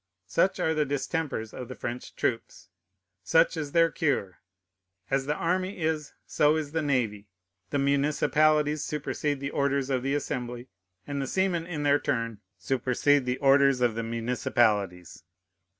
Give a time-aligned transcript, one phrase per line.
[0.25, 2.69] Such are the distempers of the French troops!
[3.21, 4.39] Such is their cure!
[5.11, 7.27] As the army is, so is the navy.
[7.69, 10.69] The municipalities supersede the orders of the Assembly,
[11.05, 15.21] and the seamen in their turn supersede the orders of the municipalities.